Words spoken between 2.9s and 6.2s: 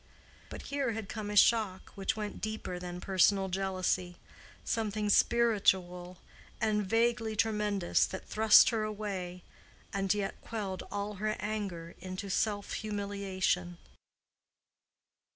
personal jealousy—something spiritual